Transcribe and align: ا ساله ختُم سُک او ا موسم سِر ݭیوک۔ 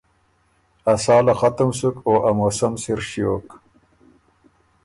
ا 0.91 0.93
ساله 1.03 1.33
ختُم 1.39 1.69
سُک 1.79 1.95
او 2.07 2.13
ا 2.27 2.29
موسم 2.37 2.73
سِر 2.81 2.99
ݭیوک۔ 3.09 3.47